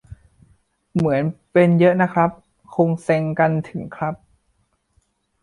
[0.95, 2.29] เหมือนเป็นเยอะนะครับ
[2.75, 4.15] คงเซ็งกันถึง ครับ